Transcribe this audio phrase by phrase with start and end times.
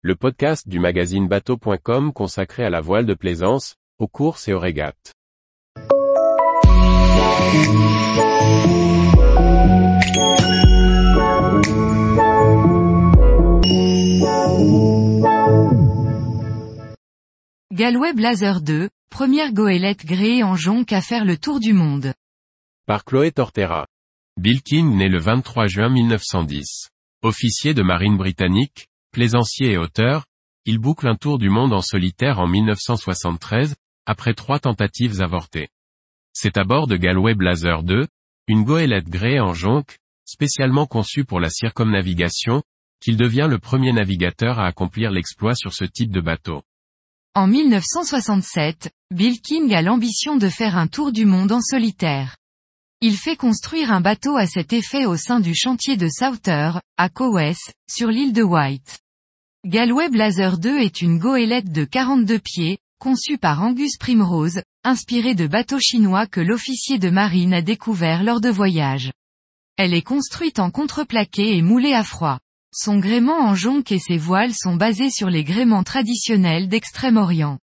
[0.00, 4.60] le podcast du magazine bateau.com consacré à la voile de plaisance, aux courses et aux
[4.60, 5.12] régates.
[17.72, 22.12] Galway Blazer 2, première goélette gréée en jonque à faire le tour du monde.
[22.86, 23.88] Par Chloé Tortera.
[24.36, 26.88] Bill King naît le 23 juin 1910.
[27.22, 28.86] Officier de marine britannique,
[29.18, 30.26] plaisancier et auteur,
[30.64, 33.74] il boucle un tour du monde en solitaire en 1973,
[34.06, 35.70] après trois tentatives avortées.
[36.32, 38.06] C'est à bord de Galway Blazer 2,
[38.46, 42.62] une goélette gréée en jonque, spécialement conçue pour la circumnavigation,
[43.00, 46.62] qu'il devient le premier navigateur à accomplir l'exploit sur ce type de bateau.
[47.34, 52.36] En 1967, Bill King a l'ambition de faire un tour du monde en solitaire.
[53.00, 57.08] Il fait construire un bateau à cet effet au sein du chantier de Souther, à
[57.08, 59.00] Cowes, sur l'île de White.
[59.66, 65.48] Galway Blazer 2 est une goélette de 42 pieds, conçue par Angus Primrose, inspirée de
[65.48, 69.10] bateaux chinois que l'officier de marine a découvert lors de voyages.
[69.76, 72.38] Elle est construite en contreplaqué et moulée à froid.
[72.72, 77.58] Son gréement en jonque et ses voiles sont basés sur les gréements traditionnels d'Extrême-Orient.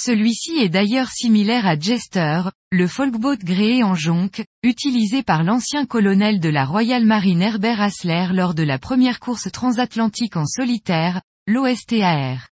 [0.00, 6.38] Celui-ci est d'ailleurs similaire à Jester, le folkboat gréé en jonque, utilisé par l'ancien colonel
[6.38, 12.50] de la Royal Marine Herbert Asler lors de la première course transatlantique en solitaire, l'OSTAR.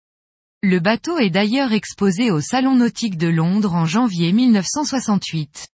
[0.62, 5.68] Le bateau est d'ailleurs exposé au Salon nautique de Londres en janvier 1968.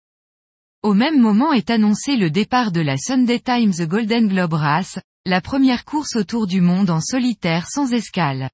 [0.85, 5.41] Au même moment est annoncé le départ de la Sunday Times Golden Globe Race, la
[5.41, 8.51] première course autour du monde en solitaire sans escale.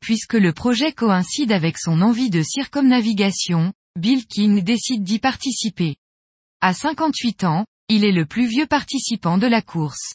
[0.00, 5.96] Puisque le projet coïncide avec son envie de circumnavigation, Bill King décide d'y participer.
[6.62, 10.14] À 58 ans, il est le plus vieux participant de la course.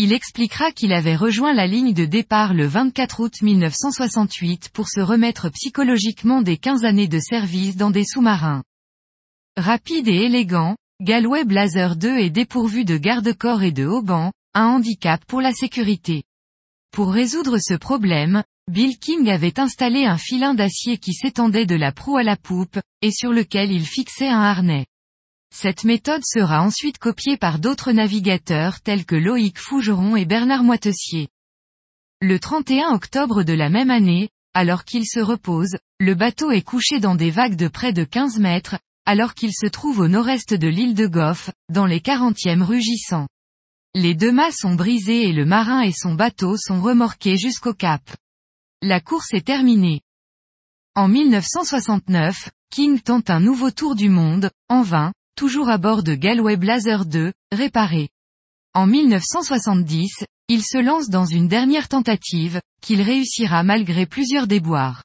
[0.00, 5.00] Il expliquera qu'il avait rejoint la ligne de départ le 24 août 1968 pour se
[5.00, 8.62] remettre psychologiquement des 15 années de service dans des sous-marins.
[9.56, 15.20] Rapide et élégant, Galway Blazer 2 est dépourvu de garde-corps et de haubans, un handicap
[15.24, 16.22] pour la sécurité.
[16.92, 21.90] Pour résoudre ce problème, Bill King avait installé un filin d'acier qui s'étendait de la
[21.90, 24.86] proue à la poupe, et sur lequel il fixait un harnais.
[25.54, 31.28] Cette méthode sera ensuite copiée par d'autres navigateurs tels que Loïc Fougeron et Bernard Moitessier.
[32.20, 37.00] Le 31 octobre de la même année, alors qu'il se repose, le bateau est couché
[37.00, 40.68] dans des vagues de près de 15 mètres, alors qu'il se trouve au nord-est de
[40.68, 43.28] l'île de Goff, dans les 40e rugissants.
[43.94, 48.02] Les deux mâts sont brisés et le marin et son bateau sont remorqués jusqu'au cap.
[48.82, 50.02] La course est terminée.
[50.94, 56.16] En 1969, King tente un nouveau tour du monde, en vain, toujours à bord de
[56.16, 58.08] Galway Blazer 2, réparé.
[58.74, 65.04] En 1970, il se lance dans une dernière tentative, qu'il réussira malgré plusieurs déboires.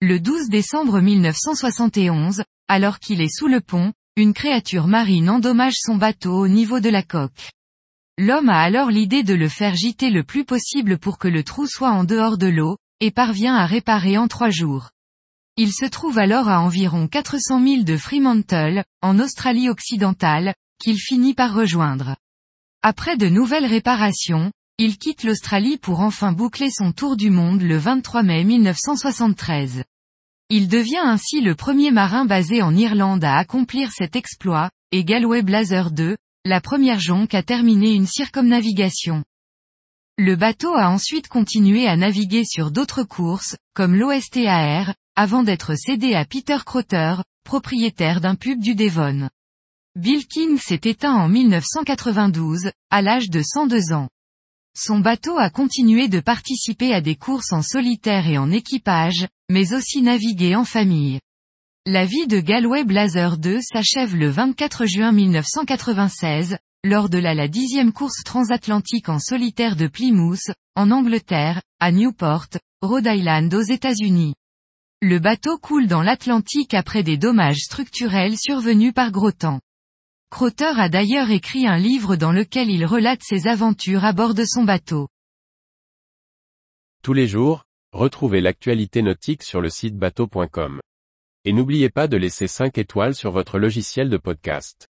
[0.00, 5.94] Le 12 décembre 1971, alors qu'il est sous le pont, une créature marine endommage son
[5.94, 7.50] bateau au niveau de la coque.
[8.18, 11.68] L'homme a alors l'idée de le faire gîter le plus possible pour que le trou
[11.68, 14.90] soit en dehors de l'eau, et parvient à réparer en trois jours.
[15.62, 21.34] Il se trouve alors à environ 400 000 de Fremantle, en Australie occidentale, qu'il finit
[21.34, 22.16] par rejoindre.
[22.82, 27.76] Après de nouvelles réparations, il quitte l'Australie pour enfin boucler son tour du monde le
[27.76, 29.84] 23 mai 1973.
[30.48, 35.42] Il devient ainsi le premier marin basé en Irlande à accomplir cet exploit, et Galway
[35.42, 36.16] Blazer 2,
[36.46, 39.24] la première jonque à terminer une circumnavigation.
[40.16, 46.14] Le bateau a ensuite continué à naviguer sur d'autres courses, comme l'OSTAR, avant d'être cédé
[46.14, 49.28] à Peter Crotter, propriétaire d'un pub du Devon.
[49.94, 54.08] Bill King s'est éteint en 1992, à l'âge de 102 ans.
[54.74, 59.74] Son bateau a continué de participer à des courses en solitaire et en équipage, mais
[59.74, 61.20] aussi naviguer en famille.
[61.84, 67.46] La vie de Galway Blazer 2 s'achève le 24 juin 1996, lors de la la
[67.46, 72.46] dixième course transatlantique en solitaire de Plymouth, en Angleterre, à Newport,
[72.80, 74.32] Rhode Island aux États-Unis.
[75.02, 79.62] Le bateau coule dans l'Atlantique après des dommages structurels survenus par gros temps.
[80.30, 84.44] Crotter a d'ailleurs écrit un livre dans lequel il relate ses aventures à bord de
[84.44, 85.08] son bateau.
[87.02, 90.82] Tous les jours, retrouvez l'actualité nautique sur le site bateau.com.
[91.46, 94.89] Et n'oubliez pas de laisser 5 étoiles sur votre logiciel de podcast.